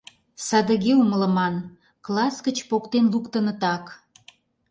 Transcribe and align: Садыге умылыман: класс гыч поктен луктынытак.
Садыге 0.47 0.91
умылыман: 1.01 1.55
класс 2.05 2.35
гыч 2.45 2.57
поктен 2.69 3.05
луктынытак. 3.13 3.85